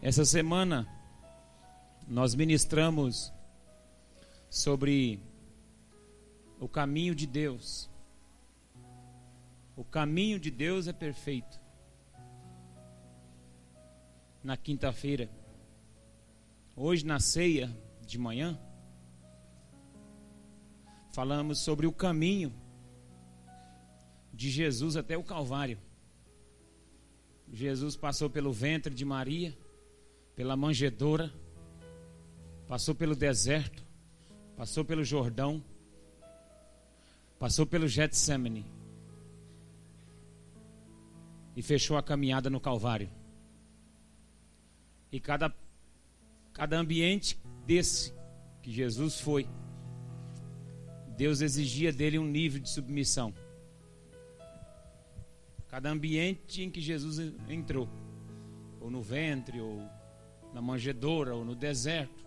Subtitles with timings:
[0.00, 0.86] Essa semana
[2.06, 3.32] nós ministramos
[4.48, 5.20] sobre
[6.60, 7.90] o caminho de Deus.
[9.76, 11.60] O caminho de Deus é perfeito.
[14.42, 15.28] Na quinta-feira,
[16.76, 17.68] hoje na ceia
[18.06, 18.56] de manhã,
[21.12, 22.54] falamos sobre o caminho
[24.32, 25.80] de Jesus até o Calvário.
[27.52, 29.58] Jesus passou pelo ventre de Maria
[30.38, 31.34] pela manjedoura,
[32.68, 33.82] passou pelo deserto,
[34.56, 35.60] passou pelo Jordão,
[37.40, 38.64] passou pelo Getsemane
[41.56, 43.10] e fechou a caminhada no Calvário.
[45.10, 45.52] E cada,
[46.52, 47.36] cada ambiente
[47.66, 48.14] desse
[48.62, 49.44] que Jesus foi,
[51.16, 53.34] Deus exigia dele um nível de submissão.
[55.66, 57.88] Cada ambiente em que Jesus entrou,
[58.80, 59.97] ou no ventre, ou
[60.58, 62.26] na manjedoura, ou no deserto,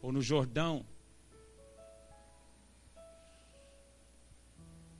[0.00, 0.86] ou no Jordão,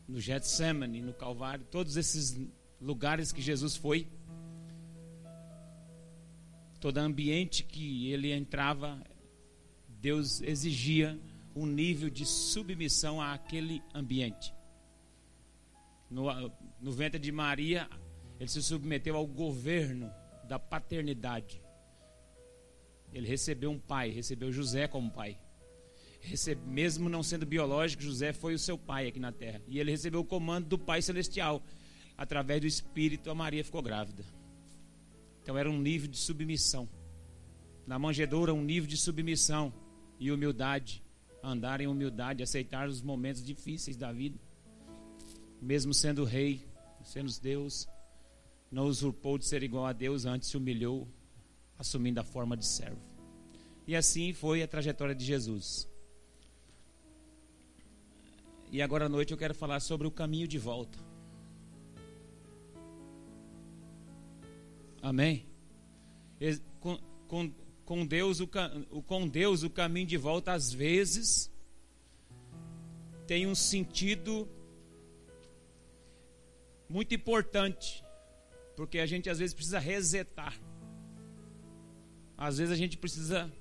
[0.08, 2.36] no Getsemane, no Calvário, todos esses
[2.80, 4.08] lugares que Jesus foi,
[6.80, 9.00] todo ambiente que ele entrava,
[10.00, 11.16] Deus exigia
[11.54, 14.52] um nível de submissão àquele ambiente.
[16.10, 16.24] No,
[16.80, 17.88] no ventre de Maria,
[18.40, 20.12] ele se submeteu ao governo
[20.48, 21.62] da paternidade.
[23.12, 25.38] Ele recebeu um pai, recebeu José como pai.
[26.20, 29.60] Recebe, mesmo não sendo biológico, José foi o seu pai aqui na terra.
[29.66, 31.62] E ele recebeu o comando do Pai Celestial.
[32.16, 34.22] Através do Espírito, a Maria ficou grávida.
[35.42, 36.88] Então era um nível de submissão.
[37.86, 39.72] Na manjedoura, um nível de submissão
[40.18, 41.02] e humildade.
[41.42, 44.38] Andar em humildade, aceitar os momentos difíceis da vida.
[45.60, 46.66] Mesmo sendo rei,
[47.02, 47.88] sendo Deus,
[48.70, 51.08] não usurpou de ser igual a Deus, antes se humilhou
[51.80, 53.00] assumindo a forma de servo.
[53.86, 55.88] E assim foi a trajetória de Jesus.
[58.70, 60.98] E agora à noite eu quero falar sobre o caminho de volta.
[65.02, 65.46] Amém?
[66.80, 67.00] Com,
[67.86, 71.50] com, Deus, o, com Deus, o caminho de volta, às vezes,
[73.26, 74.46] tem um sentido
[76.86, 78.04] muito importante,
[78.76, 80.60] porque a gente às vezes precisa resetar.
[82.40, 83.52] Às vezes a gente precisa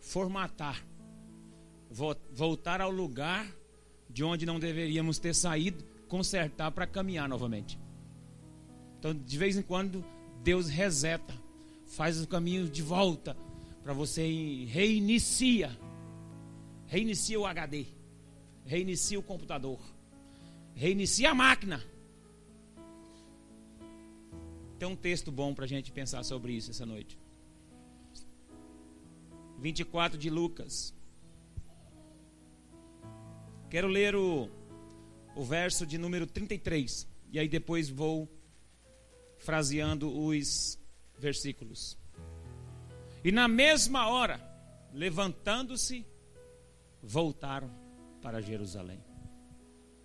[0.00, 0.84] formatar,
[2.34, 3.46] voltar ao lugar
[4.10, 7.78] de onde não deveríamos ter saído, consertar para caminhar novamente.
[8.98, 10.04] Então, de vez em quando,
[10.42, 11.32] Deus reseta,
[11.86, 13.36] faz o caminho de volta
[13.84, 14.22] para você
[14.68, 15.70] reinicia,
[16.88, 17.86] reinicia o HD,
[18.64, 19.78] reinicia o computador,
[20.74, 21.80] reinicia a máquina.
[24.80, 27.16] Tem um texto bom para a gente pensar sobre isso essa noite.
[29.58, 30.94] 24 de Lucas.
[33.68, 34.48] Quero ler o,
[35.36, 37.06] o verso de número 33.
[37.30, 38.28] E aí depois vou
[39.38, 40.78] fraseando os
[41.18, 41.98] versículos.
[43.22, 44.40] E na mesma hora,
[44.92, 46.06] levantando-se,
[47.02, 47.70] voltaram
[48.22, 49.02] para Jerusalém.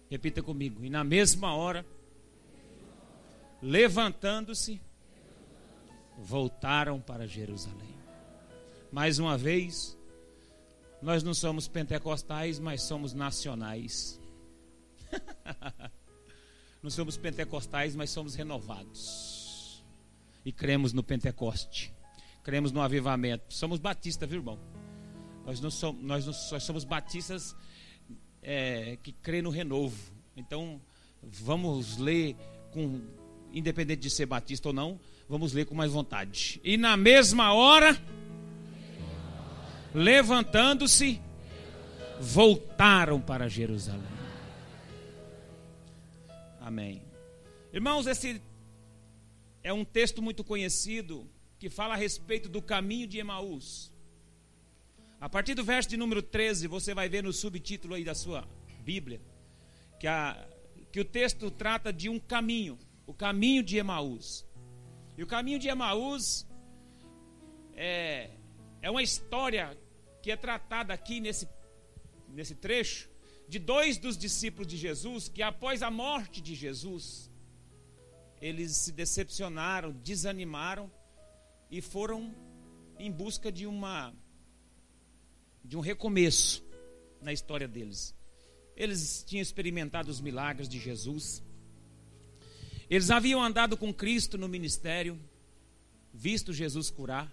[0.09, 0.83] Repita comigo.
[0.83, 1.85] E na mesma hora,
[3.61, 4.81] levantando-se,
[6.17, 7.92] voltaram para Jerusalém.
[8.93, 9.97] Mais uma vez,
[11.01, 14.21] nós não somos pentecostais, mas somos nacionais.
[16.79, 19.83] não somos pentecostais, mas somos renovados.
[20.45, 21.91] E cremos no Pentecoste.
[22.43, 23.51] Cremos no avivamento.
[23.51, 24.59] Somos batistas, viu, irmão?
[25.43, 27.55] Nós, não somos, nós, não, nós somos batistas
[28.43, 29.97] é, que crê no renovo.
[30.37, 30.79] Então,
[31.19, 32.35] vamos ler
[32.71, 33.01] com.
[33.51, 36.61] Independente de ser batista ou não, vamos ler com mais vontade.
[36.63, 37.99] E na mesma hora
[39.93, 41.21] levantando-se,
[42.19, 44.01] voltaram para Jerusalém.
[46.59, 47.01] Amém.
[47.71, 48.41] Irmãos, esse
[49.61, 53.91] é um texto muito conhecido que fala a respeito do caminho de Emaús.
[55.19, 58.47] A partir do verso de número 13, você vai ver no subtítulo aí da sua
[58.83, 59.21] Bíblia
[59.99, 60.45] que, a,
[60.91, 64.45] que o texto trata de um caminho, o caminho de Emaús.
[65.17, 66.45] E o caminho de Emaús
[67.73, 68.31] é,
[68.81, 69.77] é uma história
[70.23, 71.47] que é tratada aqui nesse,
[72.29, 73.09] nesse trecho
[73.45, 77.29] de dois dos discípulos de Jesus que, após a morte de Jesus,
[78.41, 80.89] eles se decepcionaram, desanimaram
[81.69, 82.33] e foram
[82.97, 84.13] em busca de uma
[85.63, 86.63] de um recomeço
[87.21, 88.15] na história deles.
[88.77, 91.43] Eles tinham experimentado os milagres de Jesus.
[92.89, 95.19] Eles haviam andado com Cristo no ministério.
[96.13, 97.29] visto Jesus curar,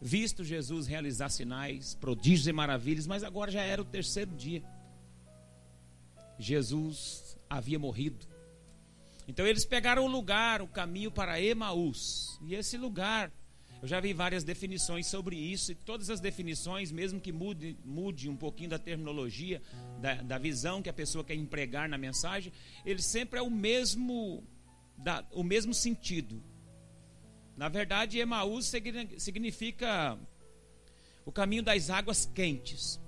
[0.00, 4.62] visto Jesus realizar sinais, prodígios e maravilhas, mas agora já era o terceiro dia.
[6.38, 8.26] Jesus havia morrido.
[9.28, 12.38] Então eles pegaram o lugar, o caminho para Emaús.
[12.42, 13.30] E esse lugar,
[13.82, 18.28] eu já vi várias definições sobre isso, e todas as definições, mesmo que mude, mude
[18.28, 19.60] um pouquinho da terminologia,
[20.00, 22.52] da, da visão que a pessoa quer empregar na mensagem,
[22.84, 24.42] ele sempre é o mesmo,
[24.96, 26.42] da, o mesmo sentido.
[27.60, 28.72] Na verdade, Emaús
[29.18, 30.18] significa
[31.26, 32.98] o caminho das águas quentes.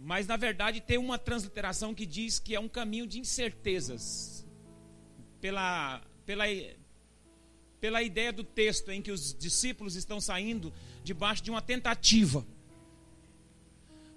[0.00, 4.46] Mas na verdade tem uma transliteração que diz que é um caminho de incertezas.
[5.42, 6.44] Pela, pela,
[7.78, 10.72] pela ideia do texto em que os discípulos estão saindo
[11.02, 12.46] debaixo de uma tentativa.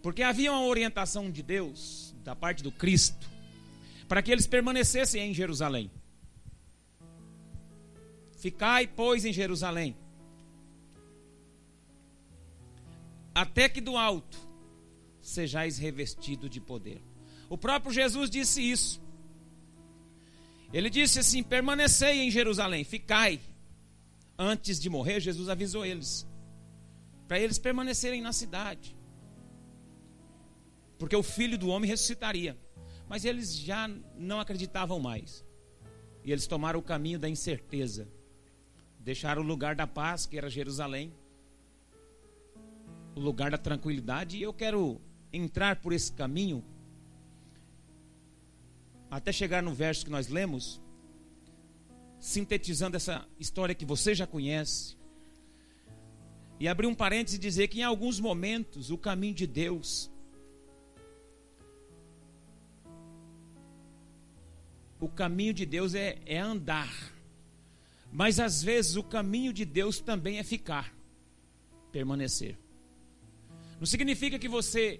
[0.02, 3.30] Porque havia uma orientação de Deus, da parte do Cristo,
[4.08, 5.92] para que eles permanecessem em Jerusalém.
[8.38, 9.98] Ficai, pois, em Jerusalém,
[13.34, 14.38] até que do alto
[15.20, 17.02] sejais revestido de poder.
[17.50, 19.02] O próprio Jesus disse isso.
[20.72, 23.40] Ele disse assim: permanecei em Jerusalém, ficai.
[24.38, 26.28] Antes de morrer, Jesus avisou eles,
[27.28, 28.96] para eles permanecerem na cidade,
[31.00, 32.56] porque o filho do homem ressuscitaria.
[33.10, 35.44] Mas eles já não acreditavam mais,
[36.24, 38.08] e eles tomaram o caminho da incerteza
[39.08, 41.14] deixaram o lugar da paz, que era Jerusalém,
[43.16, 45.00] o lugar da tranquilidade, e eu quero
[45.32, 46.62] entrar por esse caminho.
[49.10, 50.82] Até chegar no verso que nós lemos,
[52.20, 54.98] sintetizando essa história que você já conhece,
[56.60, 60.12] e abrir um parênteses e dizer que em alguns momentos o caminho de Deus
[65.00, 67.17] o caminho de Deus é, é andar
[68.18, 70.92] mas às vezes o caminho de Deus também é ficar,
[71.92, 72.58] permanecer.
[73.80, 75.00] Não significa que você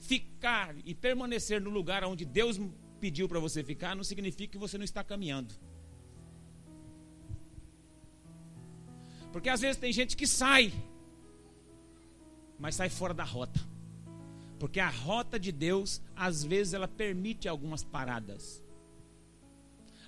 [0.00, 2.60] ficar e permanecer no lugar onde Deus
[2.98, 5.54] pediu para você ficar, não significa que você não está caminhando.
[9.30, 10.72] Porque às vezes tem gente que sai,
[12.58, 13.60] mas sai fora da rota.
[14.58, 18.60] Porque a rota de Deus, às vezes, ela permite algumas paradas.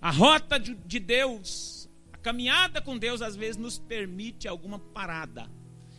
[0.00, 1.79] A rota de Deus,
[2.22, 5.50] caminhada com Deus às vezes nos permite alguma parada.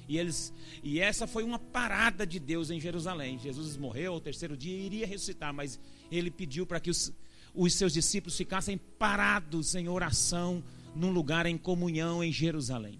[0.07, 0.53] E, eles,
[0.83, 3.39] e essa foi uma parada de Deus em Jerusalém.
[3.39, 5.79] Jesus morreu ao terceiro dia iria ressuscitar, mas
[6.11, 7.13] ele pediu para que os,
[7.53, 10.63] os seus discípulos ficassem parados em oração,
[10.93, 12.99] num lugar em comunhão em Jerusalém.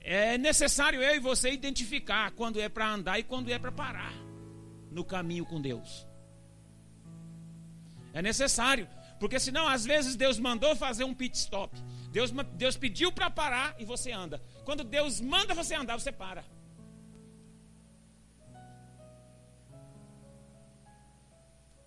[0.00, 4.14] É necessário eu e você identificar quando é para andar e quando é para parar
[4.90, 6.06] no caminho com Deus.
[8.12, 8.88] É necessário.
[9.18, 11.76] Porque senão, às vezes, Deus mandou fazer um pit stop.
[12.10, 14.40] Deus, Deus pediu para parar e você anda.
[14.64, 16.44] Quando Deus manda você andar, você para.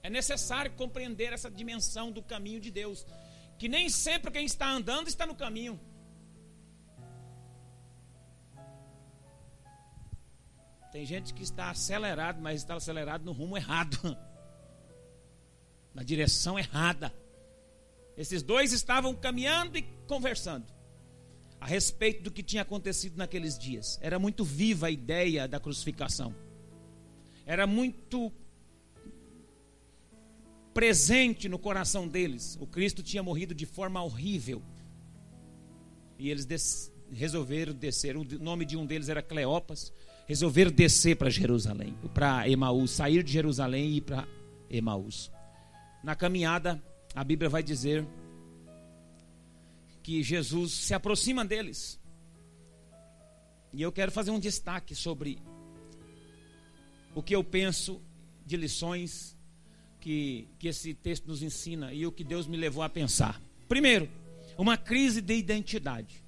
[0.04, 3.06] É necessário compreender essa dimensão do caminho de Deus.
[3.58, 5.80] Que nem sempre quem está andando está no caminho.
[10.92, 13.98] Tem gente que está acelerado, mas está acelerado no rumo errado.
[15.94, 17.14] Na direção errada.
[18.18, 20.66] Esses dois estavam caminhando e conversando
[21.62, 24.00] a respeito do que tinha acontecido naqueles dias.
[24.02, 26.34] Era muito viva a ideia da crucificação.
[27.46, 28.32] Era muito
[30.74, 32.58] presente no coração deles.
[32.60, 34.62] O Cristo tinha morrido de forma horrível.
[36.18, 38.18] E eles des resolveram descer.
[38.18, 39.94] O nome de um deles era Cleopas.
[40.28, 44.28] Resolveram descer para Jerusalém, para Emaús, sair de Jerusalém e ir para
[44.70, 45.32] Emaús.
[46.04, 46.82] Na caminhada,
[47.14, 48.08] a Bíblia vai dizer
[50.02, 52.00] que Jesus se aproxima deles.
[53.72, 55.38] E eu quero fazer um destaque sobre
[57.14, 58.02] o que eu penso
[58.46, 59.38] de lições
[60.00, 63.40] que, que esse texto nos ensina e o que Deus me levou a pensar.
[63.68, 64.10] Primeiro,
[64.58, 66.24] uma crise de identidade.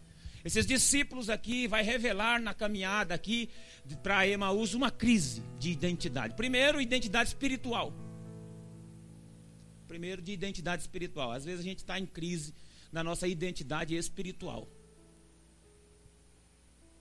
[0.46, 3.50] Esses discípulos aqui vai revelar na caminhada aqui
[4.04, 6.36] para Emaús uma crise de identidade.
[6.36, 7.92] Primeiro, identidade espiritual
[9.94, 11.32] primeiro de identidade espiritual.
[11.32, 12.52] Às vezes a gente está em crise
[12.92, 14.68] na nossa identidade espiritual.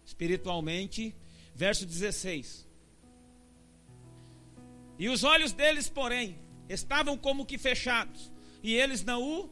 [0.04, 1.16] Espiritualmente,
[1.54, 2.68] verso 16.
[4.98, 8.30] E os olhos deles, porém, estavam como que fechados,
[8.62, 9.50] e eles não o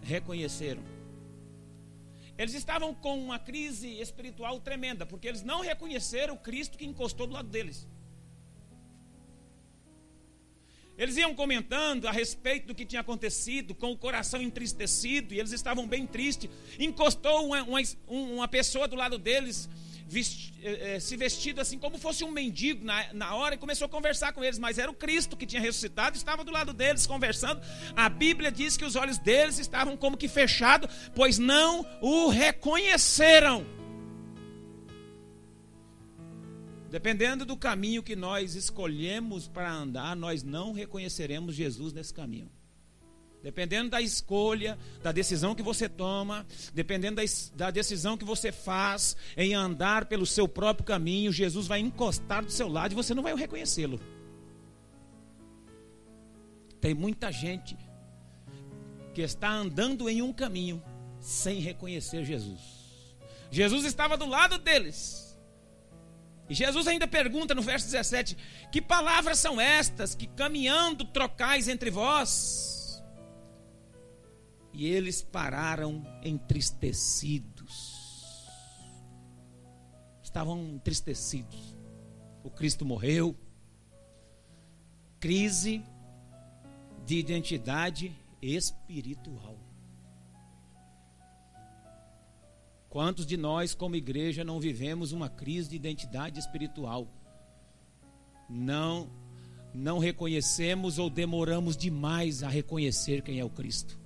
[0.00, 0.82] reconheceram.
[2.38, 7.26] Eles estavam com uma crise espiritual tremenda, porque eles não reconheceram o Cristo que encostou
[7.26, 7.86] do lado deles.
[11.00, 15.50] Eles iam comentando a respeito do que tinha acontecido, com o coração entristecido, e eles
[15.50, 16.50] estavam bem tristes.
[16.78, 19.66] Encostou uma, uma, uma pessoa do lado deles,
[20.06, 23.86] vesti, eh, eh, se vestido assim como fosse um mendigo na, na hora, e começou
[23.86, 24.58] a conversar com eles.
[24.58, 27.62] Mas era o Cristo que tinha ressuscitado, estava do lado deles conversando.
[27.96, 33.79] A Bíblia diz que os olhos deles estavam como que fechados, pois não o reconheceram.
[36.90, 42.50] Dependendo do caminho que nós escolhemos para andar, nós não reconheceremos Jesus nesse caminho.
[43.42, 46.44] Dependendo da escolha, da decisão que você toma,
[46.74, 47.22] dependendo da,
[47.54, 52.50] da, decisão que você faz em andar pelo seu próprio caminho, Jesus vai encostar do
[52.50, 53.98] seu lado e você não vai reconhecê-lo.
[56.80, 57.78] Tem muita gente
[59.14, 60.82] que está andando em um caminho
[61.20, 62.60] sem reconhecer Jesus.
[63.50, 65.29] Jesus estava do lado deles
[66.50, 68.36] e Jesus ainda pergunta no verso 17:
[68.72, 73.00] Que palavras são estas que caminhando trocais entre vós?
[74.72, 77.70] E eles pararam entristecidos.
[80.20, 81.78] Estavam entristecidos.
[82.42, 83.36] O Cristo morreu.
[85.20, 85.84] Crise
[87.06, 89.59] de identidade espiritual.
[92.90, 97.06] Quantos de nós, como igreja, não vivemos uma crise de identidade espiritual?
[98.48, 99.08] Não,
[99.72, 103.96] não reconhecemos ou demoramos demais a reconhecer quem é o Cristo.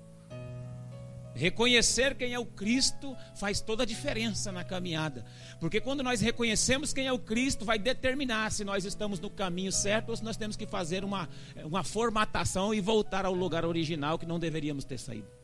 [1.35, 5.25] Reconhecer quem é o Cristo faz toda a diferença na caminhada.
[5.59, 9.73] Porque quando nós reconhecemos quem é o Cristo, vai determinar se nós estamos no caminho
[9.73, 11.27] certo ou se nós temos que fazer uma,
[11.65, 15.44] uma formatação e voltar ao lugar original que não deveríamos ter saído.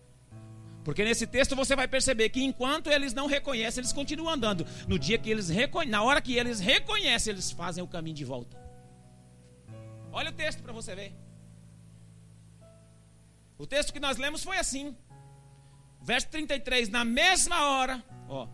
[0.84, 4.66] Porque nesse texto você vai perceber que enquanto eles não reconhecem, eles continuam andando.
[4.88, 8.24] No dia que eles reconhecem, na hora que eles reconhecem, eles fazem o caminho de
[8.24, 8.56] volta.
[10.10, 11.14] Olha o texto para você ver.
[13.58, 14.96] O texto que nós lemos foi assim.
[16.02, 18.48] Verso 33, na mesma hora, ó.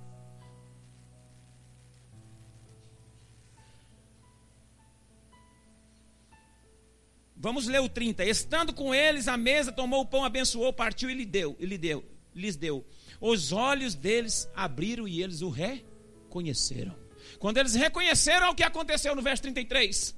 [7.37, 8.25] Vamos ler o 30.
[8.25, 11.79] Estando com eles à mesa, tomou o pão, abençoou, partiu e lhe deu, e lhe
[11.79, 12.85] deu lhes deu.
[13.21, 16.95] Os olhos deles abriram e eles o reconheceram.
[17.39, 20.15] Quando eles reconheceram o que aconteceu no verso 33,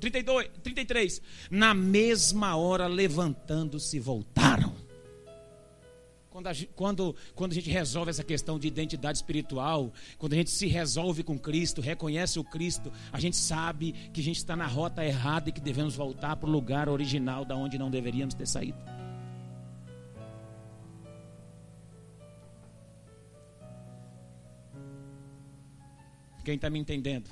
[0.00, 4.74] 32, 33, na mesma hora levantando-se voltaram.
[6.28, 10.50] Quando a, quando, quando a gente resolve essa questão de identidade espiritual, quando a gente
[10.50, 14.66] se resolve com Cristo, reconhece o Cristo, a gente sabe que a gente está na
[14.66, 18.48] rota errada e que devemos voltar para o lugar original da onde não deveríamos ter
[18.48, 19.03] saído.
[26.44, 27.30] Quem está me entendendo?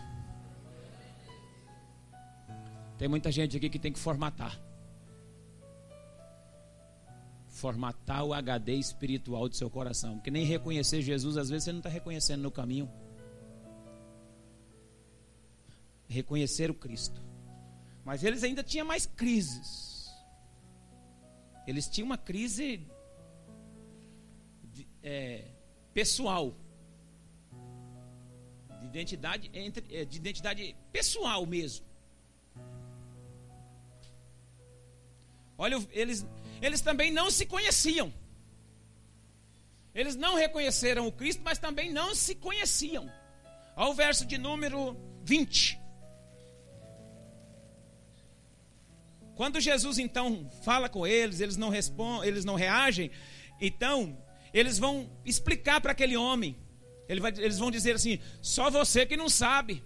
[2.97, 4.59] Tem muita gente aqui que tem que formatar.
[7.49, 10.14] Formatar o HD espiritual do seu coração.
[10.14, 12.90] Porque nem reconhecer Jesus, às vezes você não está reconhecendo no caminho.
[16.09, 17.21] Reconhecer o Cristo.
[18.04, 20.11] Mas eles ainda tinham mais crises.
[21.66, 22.87] Eles tinham uma crise
[25.02, 25.50] é,
[25.92, 26.57] pessoal
[28.82, 31.86] de identidade, entre, é, de identidade pessoal mesmo.
[35.56, 36.26] Olha, eles,
[36.60, 38.12] eles também não se conheciam.
[39.94, 43.10] Eles não reconheceram o Cristo, mas também não se conheciam.
[43.76, 45.78] Olha o verso de número 20.
[49.34, 53.10] Quando Jesus então fala com eles, eles não respondem, eles não reagem,
[53.60, 54.16] então
[54.52, 56.56] eles vão explicar para aquele homem
[57.09, 59.82] ele vai, eles vão dizer assim: só você que não sabe.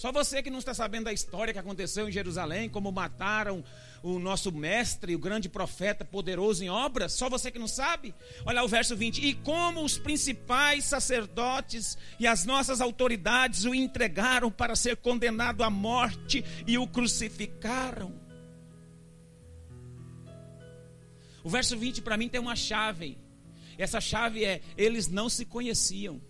[0.00, 3.62] Só você que não está sabendo da história que aconteceu em Jerusalém, como mataram
[4.02, 8.14] o nosso mestre, o grande profeta poderoso em obras, só você que não sabe.
[8.46, 14.50] Olha o verso 20: E como os principais sacerdotes e as nossas autoridades o entregaram
[14.50, 18.18] para ser condenado à morte e o crucificaram.
[21.44, 23.18] O verso 20 para mim tem uma chave.
[23.80, 26.20] Essa chave é: eles não se conheciam.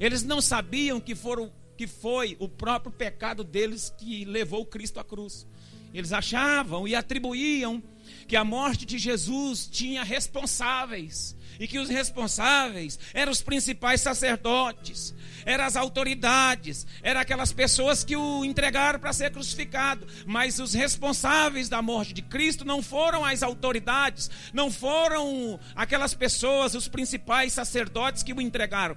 [0.00, 5.04] Eles não sabiam que, foram, que foi o próprio pecado deles que levou Cristo à
[5.04, 5.46] cruz.
[5.94, 7.82] Eles achavam e atribuíam
[8.26, 15.14] que a morte de Jesus tinha responsáveis e que os responsáveis eram os principais sacerdotes,
[15.44, 20.06] eram as autoridades, eram aquelas pessoas que o entregaram para ser crucificado.
[20.26, 26.74] Mas os responsáveis da morte de Cristo não foram as autoridades, não foram aquelas pessoas,
[26.74, 28.96] os principais sacerdotes que o entregaram.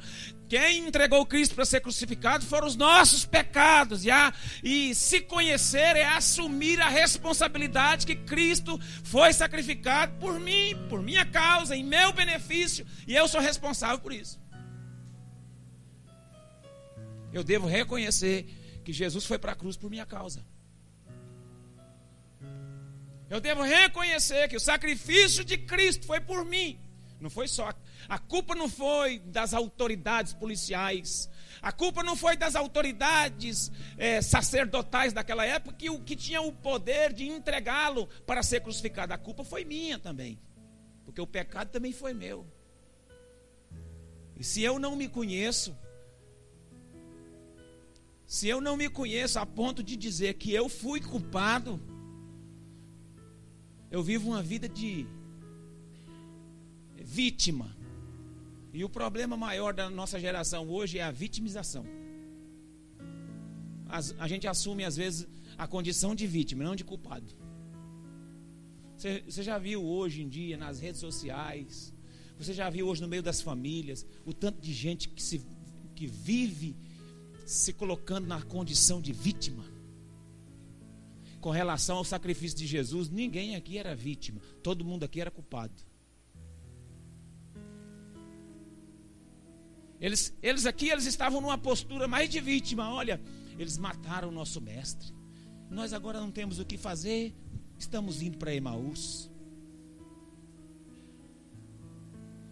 [0.51, 4.03] Quem entregou Cristo para ser crucificado foram os nossos pecados.
[4.03, 10.75] E, a, e se conhecer é assumir a responsabilidade que Cristo foi sacrificado por mim,
[10.89, 12.85] por minha causa, em meu benefício.
[13.07, 14.41] E eu sou responsável por isso.
[17.31, 18.43] Eu devo reconhecer
[18.83, 20.45] que Jesus foi para a cruz por minha causa.
[23.29, 26.77] Eu devo reconhecer que o sacrifício de Cristo foi por mim.
[27.21, 27.73] Não foi só.
[28.07, 31.29] A culpa não foi das autoridades policiais.
[31.61, 37.13] A culpa não foi das autoridades é, sacerdotais daquela época que, que tinham o poder
[37.13, 39.13] de entregá-lo para ser crucificado.
[39.13, 40.39] A culpa foi minha também.
[41.05, 42.45] Porque o pecado também foi meu.
[44.37, 45.77] E se eu não me conheço,
[48.25, 51.79] se eu não me conheço a ponto de dizer que eu fui culpado,
[53.91, 55.05] eu vivo uma vida de
[56.95, 57.75] vítima.
[58.73, 61.85] E o problema maior da nossa geração hoje é a vitimização.
[63.87, 67.33] As, a gente assume, às vezes, a condição de vítima, não de culpado.
[68.95, 71.93] Você, você já viu hoje em dia nas redes sociais,
[72.37, 75.45] você já viu hoje no meio das famílias, o tanto de gente que, se,
[75.93, 76.75] que vive
[77.45, 79.65] se colocando na condição de vítima.
[81.41, 85.90] Com relação ao sacrifício de Jesus, ninguém aqui era vítima, todo mundo aqui era culpado.
[90.01, 92.91] Eles, eles aqui eles estavam numa postura mais de vítima.
[92.91, 93.21] Olha,
[93.57, 95.13] eles mataram o nosso mestre.
[95.69, 97.33] Nós agora não temos o que fazer,
[97.77, 99.29] estamos indo para Emaús.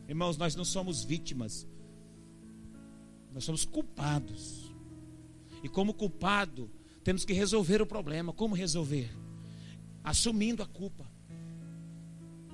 [0.07, 1.67] Irmãos, nós não somos vítimas,
[3.33, 4.71] nós somos culpados.
[5.63, 6.69] E como culpado,
[7.03, 8.31] temos que resolver o problema.
[8.31, 9.09] Como resolver?
[10.03, 11.09] Assumindo a culpa.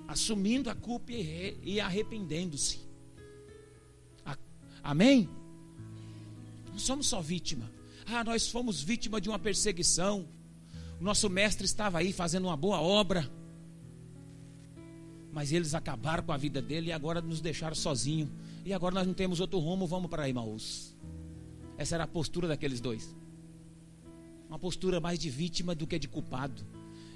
[0.08, 2.85] Assumindo a culpa e, e arrependendo-se.
[4.86, 5.28] Amém?
[6.72, 7.72] Não somos só vítima.
[8.06, 10.28] Ah, nós fomos vítima de uma perseguição.
[11.02, 13.28] O nosso mestre estava aí fazendo uma boa obra.
[15.34, 18.30] Mas eles acabaram com a vida dele e agora nos deixaram sozinhos.
[18.64, 20.96] E agora nós não temos outro rumo, vamos para Imaús.
[21.78, 23.16] Essa era a postura daqueles dois.
[24.48, 26.64] Uma postura mais de vítima do que de culpado.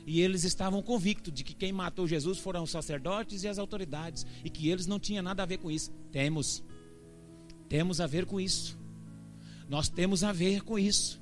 [0.08, 4.26] E eles estavam convictos de que quem matou Jesus foram os sacerdotes e as autoridades.
[4.44, 5.91] E que eles não tinham nada a ver com isso.
[6.12, 6.63] Temos.
[7.70, 8.78] Temos a ver com isso.
[9.70, 11.22] Nós temos a ver com isso.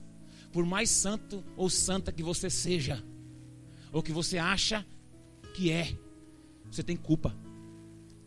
[0.52, 3.04] Por mais santo ou santa que você seja,
[3.92, 4.86] ou que você acha
[5.54, 5.94] que é,
[6.72, 7.36] você tem culpa.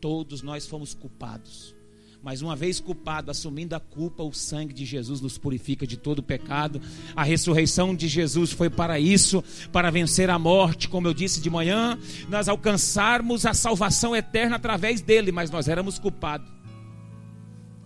[0.01, 1.75] Todos nós fomos culpados.
[2.23, 6.23] Mas uma vez culpado, assumindo a culpa, o sangue de Jesus nos purifica de todo
[6.23, 6.81] pecado.
[7.17, 11.49] A ressurreição de Jesus foi para isso, para vencer a morte, como eu disse de
[11.49, 16.60] manhã, nós alcançarmos a salvação eterna através dele, mas nós éramos culpados.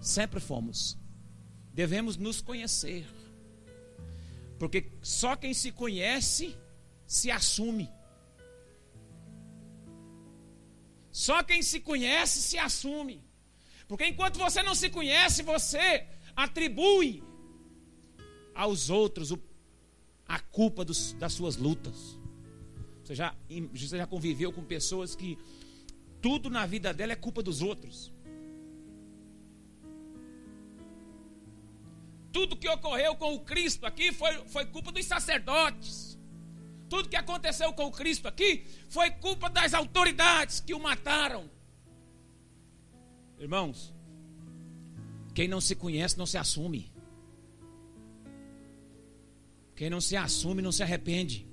[0.04, 0.98] Sempre fomos.
[1.72, 3.06] Devemos nos conhecer.
[4.58, 6.54] Porque só quem se conhece
[7.06, 7.90] se assume.
[11.10, 13.24] Só quem se conhece se assume.
[13.88, 17.24] Porque enquanto você não se conhece, você atribui
[18.54, 19.42] aos outros o,
[20.28, 22.18] a culpa dos, das suas lutas.
[23.02, 23.34] Você já,
[23.72, 25.38] você já conviveu com pessoas que
[26.20, 28.13] tudo na vida dela é culpa dos outros.
[32.34, 36.18] Tudo que ocorreu com o Cristo aqui foi, foi culpa dos sacerdotes.
[36.88, 41.48] Tudo que aconteceu com o Cristo aqui foi culpa das autoridades que o mataram.
[43.38, 43.94] Irmãos,
[45.32, 46.92] quem não se conhece não se assume.
[49.76, 51.46] Quem não se assume não se arrepende.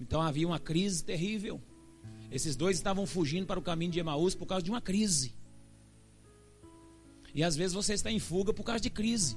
[0.00, 1.62] Então havia uma crise terrível.
[2.28, 5.40] Esses dois estavam fugindo para o caminho de Emaús por causa de uma crise.
[7.34, 9.36] E às vezes você está em fuga por causa de crise.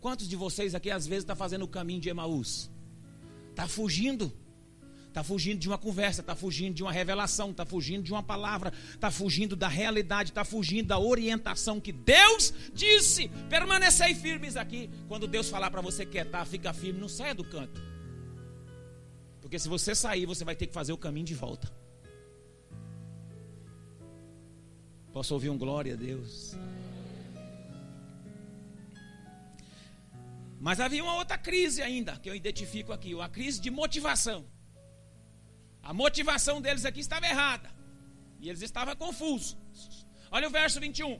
[0.00, 2.70] Quantos de vocês aqui às vezes está fazendo o caminho de Emaús?
[3.50, 4.32] Está fugindo
[5.16, 8.70] Está fugindo de uma conversa, está fugindo de uma revelação, está fugindo de uma palavra,
[8.92, 13.28] está fugindo da realidade, está fugindo da orientação que Deus disse.
[13.48, 14.90] Permanecei firmes aqui.
[15.08, 17.80] Quando Deus falar para você quietar, fica firme, não saia do canto.
[19.40, 21.72] Porque se você sair, você vai ter que fazer o caminho de volta.
[25.16, 26.54] Posso ouvir um glória a Deus?
[30.60, 34.46] Mas havia uma outra crise ainda, que eu identifico aqui, uma crise de motivação.
[35.82, 37.74] A motivação deles aqui estava errada.
[38.38, 39.56] E eles estavam confusos.
[40.30, 41.18] Olha o verso 21.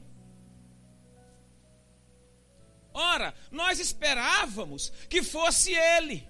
[2.93, 6.29] Ora, nós esperávamos que fosse ele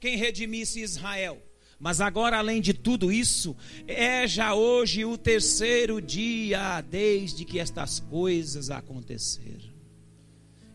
[0.00, 1.40] quem redimisse Israel.
[1.78, 8.00] Mas agora, além de tudo isso, é já hoje o terceiro dia desde que estas
[8.00, 9.72] coisas aconteceram.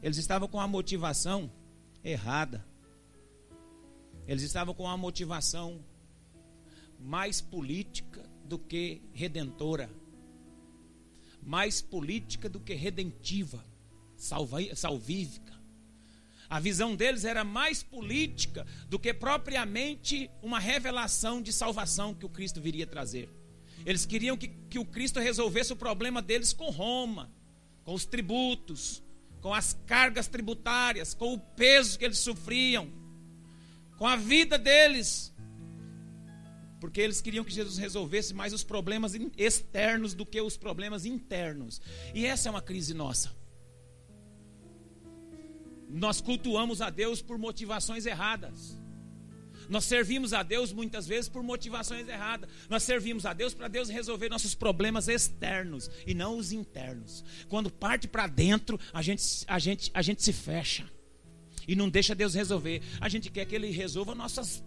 [0.01, 1.51] Eles estavam com a motivação
[2.03, 2.65] errada.
[4.25, 5.83] Eles estavam com a motivação
[6.97, 9.89] mais política do que redentora,
[11.41, 13.63] mais política do que redentiva,
[14.15, 15.52] salvífica.
[16.49, 22.29] A visão deles era mais política do que propriamente uma revelação de salvação que o
[22.29, 23.29] Cristo viria trazer.
[23.85, 27.31] Eles queriam que, que o Cristo resolvesse o problema deles com Roma,
[27.83, 29.03] com os tributos,
[29.41, 32.89] com as cargas tributárias, com o peso que eles sofriam,
[33.97, 35.33] com a vida deles.
[36.79, 41.81] Porque eles queriam que Jesus resolvesse mais os problemas externos do que os problemas internos.
[42.13, 43.42] E essa é uma crise nossa.
[45.93, 48.81] Nós cultuamos a Deus por motivações erradas.
[49.69, 52.49] Nós servimos a Deus muitas vezes por motivações erradas.
[52.67, 57.23] Nós servimos a Deus para Deus resolver nossos problemas externos e não os internos.
[57.47, 60.89] Quando parte para dentro, a gente, a, gente, a gente se fecha
[61.67, 62.81] e não deixa Deus resolver.
[62.99, 64.63] A gente quer que Ele resolva nossas.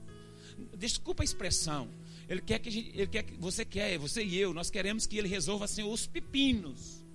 [0.78, 1.88] Desculpa a expressão.
[2.28, 5.18] Ele quer que, gente, ele quer que você quer, você e eu, nós queremos que
[5.18, 7.05] Ele resolva assim, os pepinos.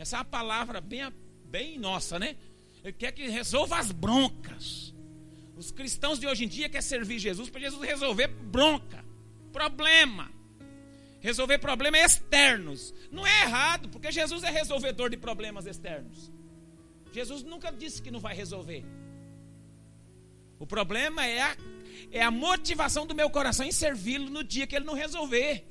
[0.00, 1.12] Essa é uma palavra bem,
[1.44, 2.34] bem nossa, né?
[2.82, 4.94] Ele quer que resolva as broncas.
[5.54, 9.04] Os cristãos de hoje em dia querem servir Jesus para Jesus resolver bronca,
[9.52, 10.32] problema.
[11.20, 12.94] Resolver problemas externos.
[13.12, 16.32] Não é errado, porque Jesus é resolvedor de problemas externos.
[17.12, 18.82] Jesus nunca disse que não vai resolver.
[20.58, 21.56] O problema é a,
[22.10, 25.69] é a motivação do meu coração em servi-lo no dia que ele não resolver.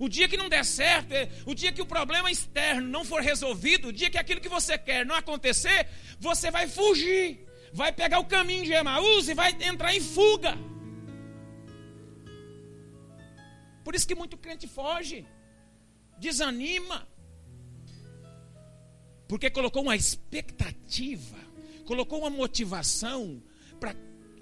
[0.00, 3.20] O dia que não der certo, é, o dia que o problema externo não for
[3.20, 5.86] resolvido, o dia que aquilo que você quer não acontecer,
[6.18, 10.56] você vai fugir, vai pegar o caminho de Emaús e vai entrar em fuga.
[13.84, 15.26] Por isso que muito crente foge,
[16.18, 17.06] desanima,
[19.28, 21.36] porque colocou uma expectativa,
[21.84, 23.42] colocou uma motivação
[23.78, 23.94] para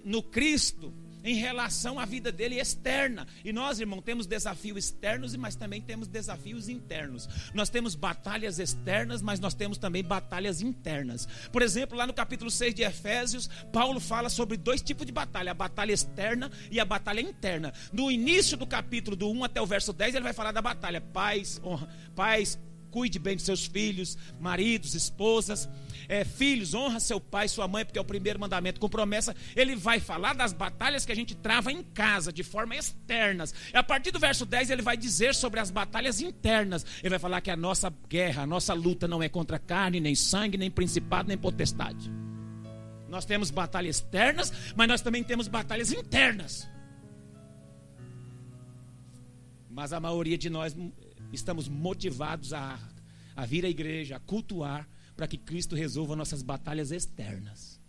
[0.05, 3.26] no Cristo em relação à vida dele externa.
[3.44, 7.28] E nós, irmão, temos desafios externos, mas também temos desafios internos.
[7.54, 11.26] Nós temos batalhas externas, mas nós temos também batalhas internas.
[11.52, 15.50] Por exemplo, lá no capítulo 6 de Efésios, Paulo fala sobre dois tipos de batalha:
[15.50, 17.72] a batalha externa e a batalha interna.
[17.92, 21.00] No início do capítulo, do 1 até o verso 10, ele vai falar da batalha:
[21.00, 22.59] pais, honra, pais,
[22.90, 25.68] cuide bem de seus filhos, maridos, esposas
[26.09, 29.37] é, filhos, honra seu pai e sua mãe, porque é o primeiro mandamento com promessa.
[29.55, 33.55] Ele vai falar das batalhas que a gente trava em casa, de forma externas.
[33.72, 36.85] E a partir do verso 10, ele vai dizer sobre as batalhas internas.
[37.01, 40.14] Ele vai falar que a nossa guerra, a nossa luta não é contra carne, nem
[40.14, 42.11] sangue, nem principado, nem potestade.
[43.09, 46.66] Nós temos batalhas externas, mas nós também temos batalhas internas.
[49.70, 50.74] Mas a maioria de nós
[51.32, 52.78] estamos motivados a,
[53.36, 57.80] a vir à igreja, a cultuar, para que Cristo resolva nossas batalhas externas.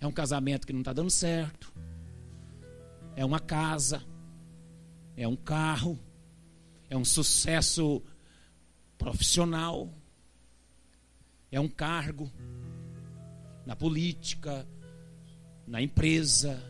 [0.00, 1.72] É um casamento que não está dando certo,
[3.14, 4.04] é uma casa,
[5.16, 5.98] é um carro,
[6.90, 8.02] é um sucesso
[8.98, 9.90] profissional,
[11.50, 12.30] é um cargo
[13.64, 14.68] na política,
[15.66, 16.62] na empresa,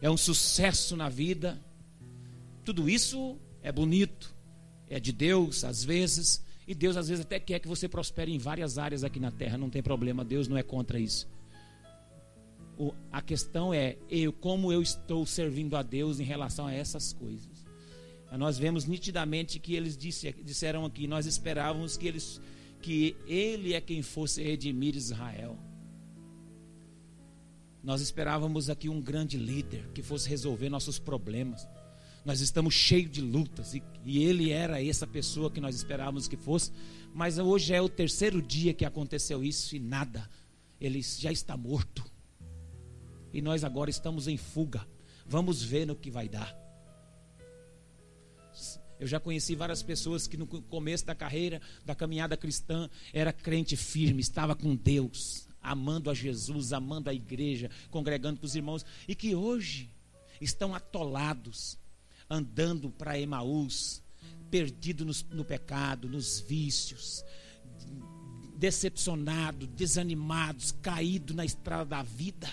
[0.00, 1.60] é um sucesso na vida.
[2.64, 4.34] Tudo isso é bonito,
[4.88, 8.38] é de Deus às vezes, e Deus às vezes até quer que você prospere em
[8.38, 11.28] várias áreas aqui na terra, não tem problema, Deus não é contra isso.
[12.78, 17.12] O, a questão é eu, como eu estou servindo a Deus em relação a essas
[17.12, 17.66] coisas.
[18.36, 22.40] Nós vemos nitidamente que eles disse, disseram aqui, nós esperávamos que eles
[22.80, 25.58] que ele é quem fosse redimir Israel.
[27.82, 31.66] Nós esperávamos aqui um grande líder que fosse resolver nossos problemas.
[32.24, 36.36] Nós estamos cheios de lutas e, e ele era essa pessoa que nós esperávamos que
[36.36, 36.72] fosse,
[37.14, 40.28] mas hoje é o terceiro dia que aconteceu isso e nada.
[40.80, 42.04] Ele já está morto.
[43.32, 44.86] E nós agora estamos em fuga.
[45.26, 46.56] Vamos ver no que vai dar.
[48.98, 53.76] Eu já conheci várias pessoas que no começo da carreira, da caminhada cristã, era crente
[53.76, 59.14] firme, estava com Deus, amando a Jesus, amando a igreja, congregando com os irmãos, e
[59.14, 59.88] que hoje
[60.40, 61.78] estão atolados,
[62.28, 64.02] andando para Emaús,
[64.50, 67.24] perdido no, no pecado, nos vícios,
[68.56, 72.50] decepcionados, desanimados, caídos na estrada da vida.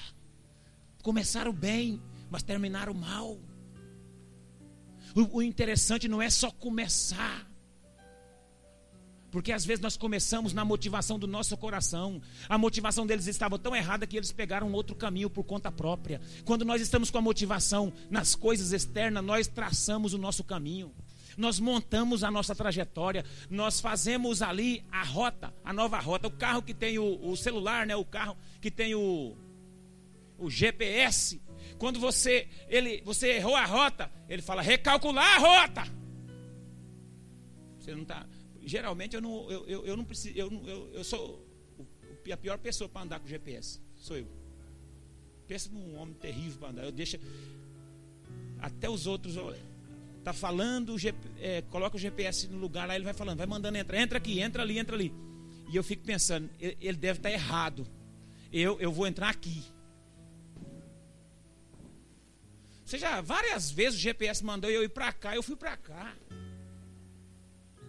[1.01, 3.39] Começaram bem, mas terminaram mal.
[5.15, 7.44] O, o interessante não é só começar.
[9.36, 12.21] Porque às vezes nós começamos na motivação do nosso coração.
[12.48, 16.21] A motivação deles estava tão errada que eles pegaram outro caminho por conta própria.
[16.45, 20.89] Quando nós estamos com a motivação nas coisas externas, nós traçamos o nosso caminho.
[21.36, 26.30] Nós montamos a nossa trajetória, nós fazemos ali a rota, a nova rota.
[26.30, 27.93] O carro que tem o, o celular, né?
[27.93, 29.36] o carro que tem o,
[30.38, 31.41] o GPS.
[31.78, 35.84] Quando você, ele, você errou a rota, ele fala recalcular a rota.
[37.82, 38.26] Você não está
[38.65, 41.45] geralmente eu não, eu, eu, eu não preciso, eu, eu, eu sou
[42.32, 43.80] a pior pessoa para andar com GPS.
[43.95, 44.28] Sou eu.
[45.47, 46.84] Pensa num homem terrível para andar.
[46.84, 47.19] Eu deixo
[48.60, 49.38] até os outros
[50.23, 50.95] tá falando,
[51.39, 54.39] é, coloca o GPS no lugar lá, ele vai falando, vai mandando entra, entra aqui,
[54.39, 55.13] entra ali, entra ali.
[55.71, 57.88] E eu fico pensando, ele deve estar tá errado.
[58.51, 59.63] Eu, eu vou entrar aqui.
[62.84, 66.15] Você já várias vezes o GPS mandou eu ir para cá, eu fui para cá.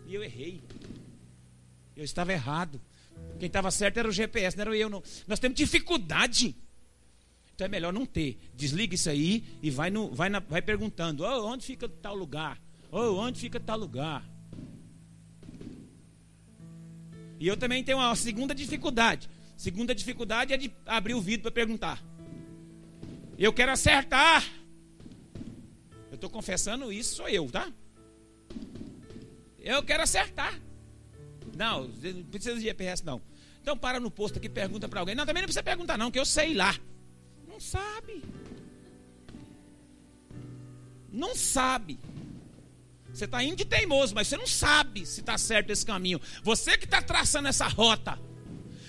[0.06, 0.62] E eu errei.
[1.96, 2.80] Eu estava errado.
[3.38, 4.88] Quem estava certo era o GPS, não era eu.
[4.88, 5.02] Não.
[5.26, 6.54] Nós temos dificuldade.
[7.54, 8.38] Então é melhor não ter.
[8.54, 12.60] Desliga isso aí e vai, no, vai, na, vai perguntando: oh, onde fica tal lugar?
[12.92, 14.24] Oh, onde fica tal lugar?
[17.38, 19.28] E eu também tenho uma segunda dificuldade.
[19.56, 22.02] Segunda dificuldade é de abrir o vidro para perguntar.
[23.38, 24.44] Eu quero acertar.
[26.10, 27.70] Eu estou confessando isso, sou eu, tá?
[29.66, 30.56] Eu quero acertar.
[31.56, 33.20] Não, não precisa de GPS, não.
[33.60, 35.16] Então para no posto aqui pergunta para alguém.
[35.16, 36.72] Não, também não precisa perguntar, não, que eu sei lá.
[37.48, 38.22] Não sabe.
[41.12, 41.98] Não sabe.
[43.12, 46.20] Você está indo de teimoso, mas você não sabe se está certo esse caminho.
[46.44, 48.16] Você que está traçando essa rota.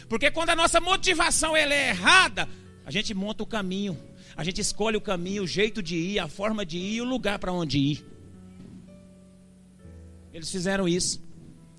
[0.07, 2.47] Porque quando a nossa motivação ela é errada,
[2.85, 3.97] a gente monta o caminho.
[4.35, 7.39] A gente escolhe o caminho, o jeito de ir, a forma de ir o lugar
[7.39, 8.16] para onde ir.
[10.37, 11.19] Eles fizeram isso.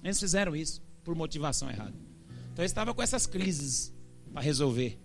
[0.03, 1.95] Eles fizeram isso por motivação errada.
[2.53, 3.95] Então eles estavam com essas crises
[4.33, 4.99] para resolver.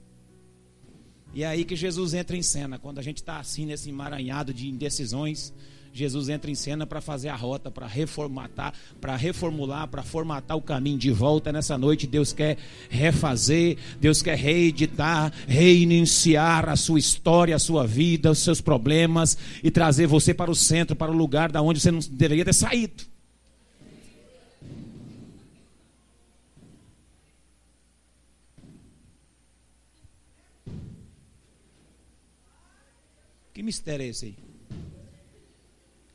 [1.35, 2.79] E é aí que Jesus entra em cena.
[2.79, 5.53] Quando a gente está assim nesse emaranhado de indecisões,
[5.93, 10.61] Jesus entra em cena para fazer a rota, para reformatar, para reformular, para formatar o
[10.61, 12.07] caminho de volta nessa noite.
[12.07, 12.57] Deus quer
[12.89, 19.69] refazer, Deus quer reeditar, reiniciar a sua história, a sua vida, os seus problemas e
[19.69, 23.12] trazer você para o centro, para o lugar da onde você não deveria ter saído.
[33.53, 34.37] Que mistério é esse aí?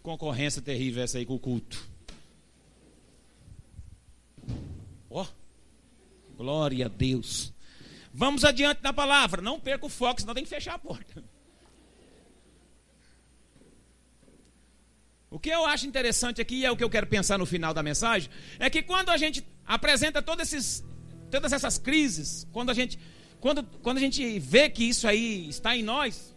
[0.02, 1.88] Concorrência terrível essa aí com o culto.
[5.10, 7.52] Ó, oh, glória a Deus.
[8.12, 9.40] Vamos adiante na palavra.
[9.40, 11.22] Não perca o foco, senão tem que fechar a porta.
[15.30, 17.74] O que eu acho interessante aqui, e é o que eu quero pensar no final
[17.74, 20.84] da mensagem, é que quando a gente apresenta todos esses,
[21.30, 22.98] todas essas crises, quando a gente,
[23.38, 26.34] quando, quando a gente vê que isso aí está em nós,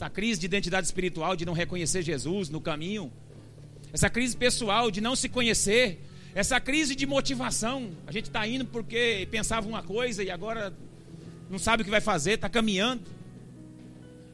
[0.00, 3.12] essa crise de identidade espiritual, de não reconhecer Jesus no caminho,
[3.92, 6.00] essa crise pessoal de não se conhecer,
[6.34, 7.90] essa crise de motivação.
[8.06, 10.72] A gente está indo porque pensava uma coisa e agora
[11.50, 13.02] não sabe o que vai fazer, está caminhando.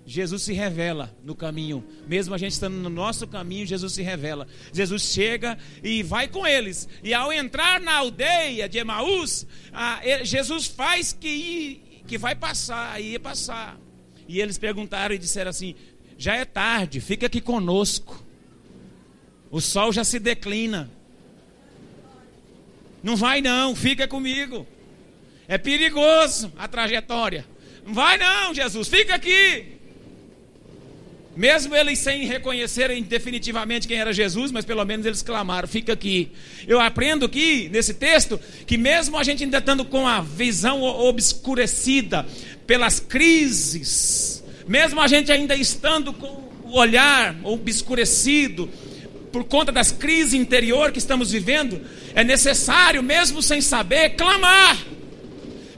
[0.07, 4.47] Jesus se revela no caminho, mesmo a gente estando no nosso caminho, Jesus se revela.
[4.73, 9.45] Jesus chega e vai com eles, e ao entrar na aldeia de Emaús,
[10.23, 13.77] Jesus faz que, que vai passar, ia passar.
[14.29, 15.75] E eles perguntaram e disseram assim:
[16.19, 18.25] já é tarde, fica aqui conosco.
[19.51, 20.91] O sol já se declina.
[23.03, 24.67] Não vai não, fica comigo.
[25.47, 27.47] É perigoso a trajetória.
[27.85, 29.77] Não vai não, Jesus, fica aqui.
[31.37, 36.33] Mesmo eles sem reconhecerem definitivamente quem era Jesus, mas pelo menos eles clamaram: fica aqui.
[36.67, 42.27] Eu aprendo aqui, nesse texto, que mesmo a gente ainda estando com a visão obscurecida
[42.67, 48.69] pelas crises, mesmo a gente ainda estando com o olhar obscurecido,
[49.31, 51.81] por conta das crises interior que estamos vivendo,
[52.15, 54.79] é necessário, mesmo sem saber, clamar,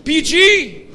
[0.05, 0.89] pedir,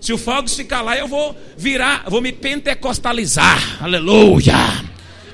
[0.00, 3.82] se o Fogos ficar lá, eu vou virar, vou me pentecostalizar.
[3.82, 4.54] Aleluia.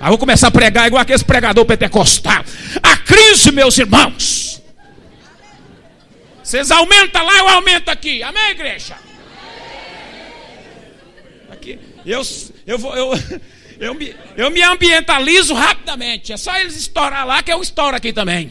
[0.01, 2.43] Aí vou começar a pregar igual aquele pregador pentecostal.
[2.83, 4.63] A crise, meus irmãos.
[6.43, 8.23] Vocês aumentam lá, eu aumento aqui.
[8.23, 8.97] Amém, igreja?
[12.05, 12.23] Eu,
[12.67, 13.13] eu vou, eu,
[13.79, 16.33] eu me, eu me ambientalizo rapidamente.
[16.33, 18.51] É só eles estourar lá que eu estouro aqui também.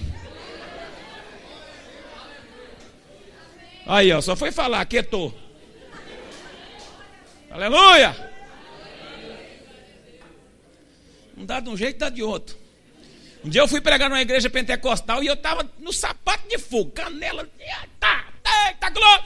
[3.86, 5.38] Aí, ó, só foi falar, quietou.
[7.50, 8.16] Aleluia!
[11.38, 12.56] Um dá de um jeito, dá de outro.
[13.44, 16.92] Um dia eu fui pregar numa igreja pentecostal e eu estava no sapato de fogo,
[16.92, 17.50] canela.
[18.00, 19.26] Tá, tá, tá, glória.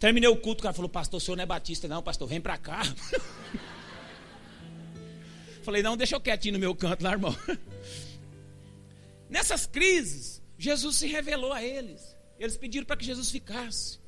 [0.00, 2.40] Terminei o culto, o cara falou, pastor, o senhor não é batista, não, pastor, vem
[2.40, 2.80] para cá.
[5.62, 7.36] Falei, não, deixa eu quietinho no meu canto lá, irmão.
[9.28, 12.16] Nessas crises, Jesus se revelou a eles.
[12.38, 14.00] Eles pediram para que Jesus ficasse.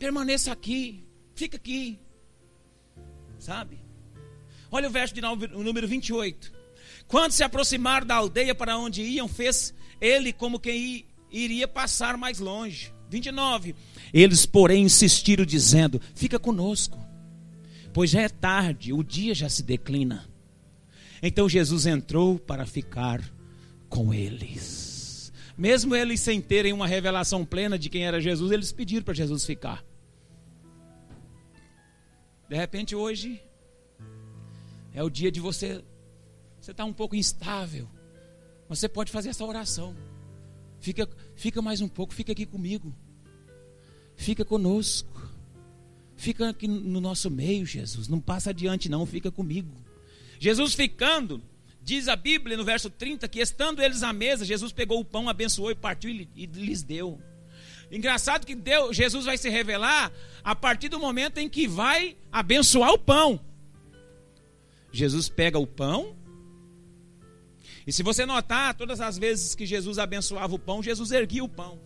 [0.00, 2.00] Permaneça aqui, fica aqui.
[3.38, 3.78] Sabe?
[4.68, 6.52] Olha o verso de número 28.
[7.06, 12.40] Quando se aproximaram da aldeia para onde iam, fez ele como quem iria passar mais
[12.40, 12.92] longe.
[13.08, 13.74] 29.
[14.12, 16.98] Eles, porém, insistiram, dizendo: Fica conosco,
[17.92, 20.28] pois já é tarde, o dia já se declina.
[21.22, 23.22] Então Jesus entrou para ficar
[23.88, 25.32] com eles.
[25.56, 29.44] Mesmo eles sem terem uma revelação plena de quem era Jesus, eles pediram para Jesus
[29.44, 29.84] ficar.
[32.48, 33.42] De repente, hoje,
[34.94, 35.82] é o dia de você.
[36.60, 37.88] Você está um pouco instável.
[38.68, 39.96] Você pode fazer essa oração.
[40.80, 41.08] Fica,
[41.38, 42.94] fica mais um pouco, fica aqui comigo.
[44.16, 45.30] Fica conosco.
[46.16, 48.08] Fica aqui no nosso meio, Jesus.
[48.08, 49.70] Não passa adiante, não, fica comigo.
[50.40, 51.40] Jesus ficando,
[51.80, 55.28] diz a Bíblia no verso 30 que estando eles à mesa, Jesus pegou o pão,
[55.28, 57.20] abençoou e partiu e lhes deu.
[57.90, 62.92] Engraçado que Deus, Jesus vai se revelar a partir do momento em que vai abençoar
[62.92, 63.40] o pão.
[64.92, 66.16] Jesus pega o pão,
[67.88, 71.48] e se você notar, todas as vezes que Jesus abençoava o pão, Jesus erguia o
[71.48, 71.78] pão.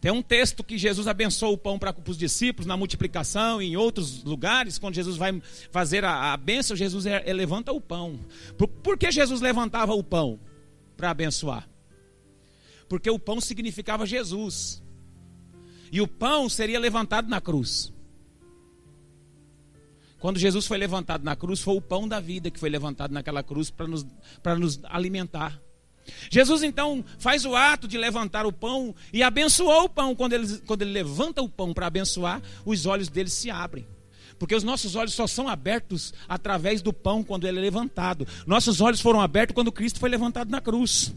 [0.00, 3.76] Tem um texto que Jesus abençoou o pão para os discípulos na multiplicação, e em
[3.76, 8.18] outros lugares, quando Jesus vai fazer a, a bênção, Jesus é, é, levanta o pão.
[8.56, 10.40] Por, por que Jesus levantava o pão
[10.96, 11.68] para abençoar?
[12.88, 14.82] Porque o pão significava Jesus,
[15.92, 17.92] e o pão seria levantado na cruz.
[20.18, 23.42] Quando Jesus foi levantado na cruz, foi o pão da vida que foi levantado naquela
[23.42, 24.04] cruz para nos,
[24.58, 25.60] nos alimentar.
[26.30, 30.14] Jesus então faz o ato de levantar o pão e abençoou o pão.
[30.14, 33.86] Quando ele, quando ele levanta o pão para abençoar, os olhos dele se abrem.
[34.38, 38.26] Porque os nossos olhos só são abertos através do pão quando ele é levantado.
[38.46, 41.12] Nossos olhos foram abertos quando Cristo foi levantado na cruz.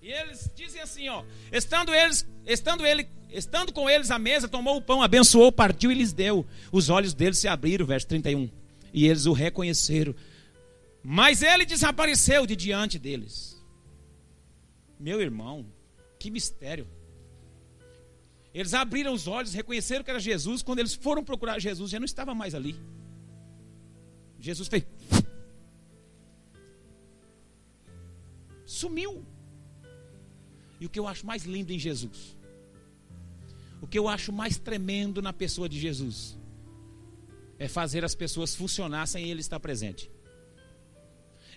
[0.00, 0.41] E eles
[0.92, 5.50] assim, ó, estando eles, estando ele Estando com eles à mesa, tomou o pão, abençoou,
[5.50, 6.46] partiu e lhes deu.
[6.70, 8.50] Os olhos deles se abriram, verso 31.
[8.92, 10.14] E eles o reconheceram.
[11.02, 13.58] Mas ele desapareceu de diante deles.
[15.00, 15.64] Meu irmão,
[16.18, 16.86] que mistério.
[18.54, 20.62] Eles abriram os olhos, reconheceram que era Jesus.
[20.62, 22.76] Quando eles foram procurar Jesus, já não estava mais ali.
[24.38, 24.84] Jesus fez.
[28.66, 29.24] Sumiu.
[30.82, 32.36] E o que eu acho mais lindo em Jesus
[33.82, 36.38] o que eu acho mais tremendo na pessoa de Jesus
[37.58, 40.08] é fazer as pessoas funcionar sem ele estar presente.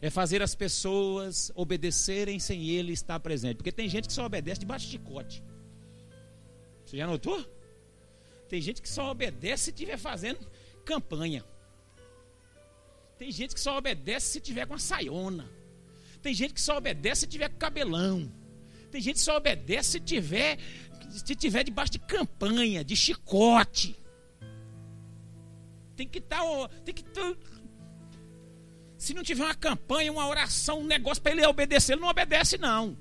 [0.02, 3.58] É fazer as pessoas obedecerem sem ele estar presente.
[3.58, 5.44] Porque tem gente que só obedece debaixo de chicote.
[6.84, 7.46] Você já notou?
[8.50, 10.40] Tem gente que só obedece se estiver fazendo
[10.84, 11.46] campanha.
[13.20, 15.48] Tem gente que só obedece se tiver com a saiona.
[16.24, 18.32] Tem gente que só obedece se tiver com cabelão.
[18.96, 20.58] Tem gente que só obedece se tiver
[21.10, 23.94] se tiver debaixo de campanha, de chicote.
[25.98, 26.40] Tem que estar.
[26.40, 27.36] Tá, tem que tá,
[28.98, 32.58] se não tiver uma campanha, uma oração, um negócio para ele obedecer, ele não obedece,
[32.58, 32.98] não.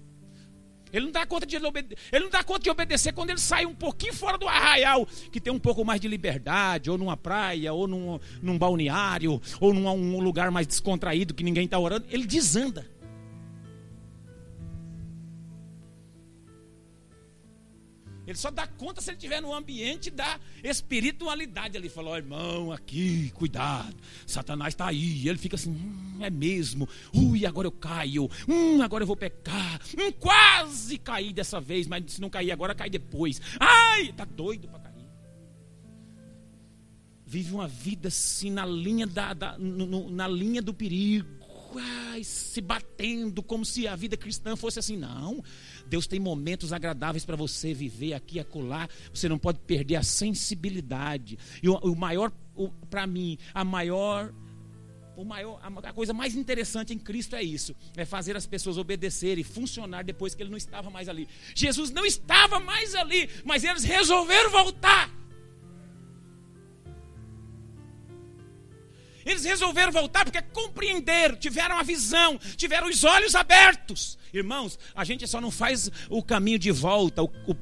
[0.92, 3.64] Ele não dá conta de obede ele não dá conta de obedecer quando ele sai
[3.64, 7.72] um pouquinho fora do arraial, que tem um pouco mais de liberdade, ou numa praia,
[7.72, 12.04] ou num, num balneário, ou num um lugar mais descontraído que ninguém está orando.
[12.10, 12.84] Ele desanda.
[18.26, 21.76] Ele só dá conta se ele estiver no ambiente da espiritualidade.
[21.76, 23.94] Ele falou, oh, irmão, aqui, cuidado.
[24.26, 25.28] Satanás está aí.
[25.28, 26.88] Ele fica assim, hum, é mesmo.
[27.12, 28.30] Ui, agora eu caio.
[28.48, 29.80] Hum, agora eu vou pecar.
[29.98, 33.40] Hum, quase caí dessa vez, mas se não cair agora, cai depois.
[33.60, 34.94] Ai, tá doido para cair.
[37.26, 41.33] Vive uma vida assim na linha, da, da no, na linha do perigo
[41.78, 44.96] ai, se batendo como se a vida cristã fosse assim.
[44.96, 45.42] Não.
[45.86, 48.88] Deus tem momentos agradáveis para você viver aqui e acolá.
[49.12, 51.38] Você não pode perder a sensibilidade.
[51.62, 52.32] E o, o maior,
[52.88, 54.32] para mim, a maior
[55.16, 59.42] o maior, a coisa mais interessante em Cristo é isso: é fazer as pessoas obedecerem
[59.42, 61.28] e funcionar depois que ele não estava mais ali.
[61.54, 65.10] Jesus não estava mais ali, mas eles resolveram voltar.
[69.24, 74.18] Eles resolveram voltar porque compreenderam, tiveram a visão, tiveram os olhos abertos.
[74.32, 77.54] Irmãos, a gente só não faz o caminho de volta, o, o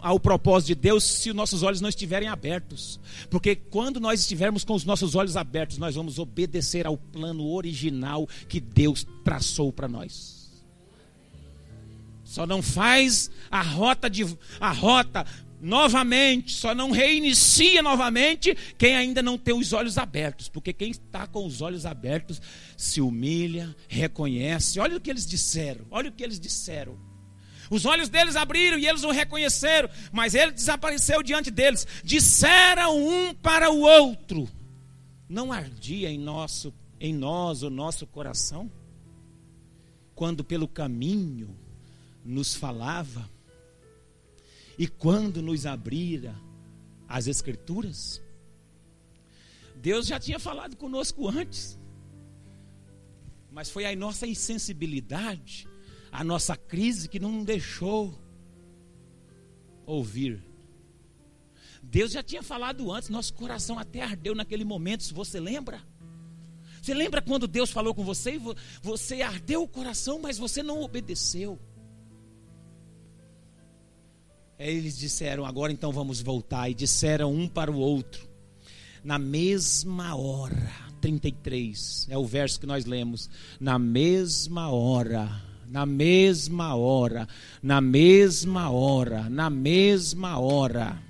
[0.00, 3.00] ao propósito de Deus se os nossos olhos não estiverem abertos.
[3.30, 8.28] Porque quando nós estivermos com os nossos olhos abertos, nós vamos obedecer ao plano original
[8.48, 10.38] que Deus traçou para nós.
[12.24, 14.24] Só não faz a rota de
[14.60, 15.26] a rota
[15.60, 21.26] novamente, só não reinicia novamente quem ainda não tem os olhos abertos, porque quem está
[21.26, 22.40] com os olhos abertos
[22.76, 24.78] se humilha, reconhece.
[24.80, 26.98] Olha o que eles disseram, olha o que eles disseram.
[27.70, 31.86] Os olhos deles abriram e eles o reconheceram, mas ele desapareceu diante deles.
[32.02, 34.48] Disseram um para o outro:
[35.28, 38.70] Não ardia em nosso em nós o nosso coração
[40.18, 41.56] quando pelo caminho
[42.24, 43.30] nos falava
[44.78, 46.40] e quando nos abrira
[47.08, 48.22] as Escrituras,
[49.74, 51.78] Deus já tinha falado conosco antes,
[53.50, 55.68] mas foi a nossa insensibilidade,
[56.12, 58.16] a nossa crise que não deixou
[59.84, 60.44] ouvir.
[61.82, 65.82] Deus já tinha falado antes, nosso coração até ardeu naquele momento, se você lembra.
[66.80, 68.40] Você lembra quando Deus falou com você e
[68.80, 71.58] você ardeu o coração, mas você não obedeceu?
[74.58, 76.68] Eles disseram: agora então vamos voltar.
[76.68, 78.28] E disseram um para o outro,
[79.04, 80.88] na mesma hora.
[81.00, 83.30] 33 é o verso que nós lemos.
[83.60, 85.30] Na mesma hora,
[85.68, 87.28] na mesma hora,
[87.62, 91.00] na mesma hora, na mesma hora.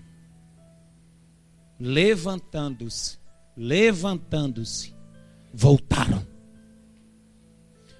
[1.80, 3.18] Levantando-se,
[3.56, 4.94] levantando-se,
[5.54, 6.26] voltaram.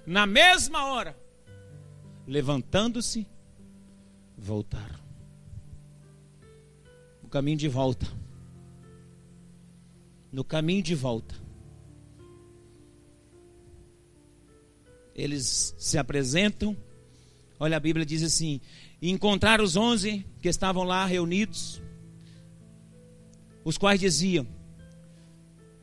[0.05, 1.17] Na mesma hora,
[2.27, 3.25] levantando-se,
[4.37, 4.98] voltaram
[7.29, 8.07] no caminho de volta.
[10.31, 11.35] No caminho de volta.
[15.13, 16.75] Eles se apresentam.
[17.59, 18.59] Olha, a Bíblia diz assim:
[18.99, 21.79] encontrar os onze que estavam lá reunidos,
[23.63, 24.47] os quais diziam: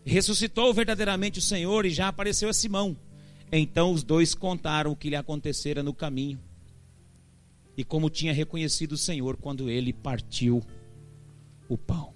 [0.05, 2.97] ressuscitou verdadeiramente o Senhor e já apareceu a Simão.
[3.53, 6.41] Então os dois contaram o que lhe acontecera no caminho
[7.77, 10.61] e como tinha reconhecido o Senhor quando ele partiu
[11.69, 12.16] o pão.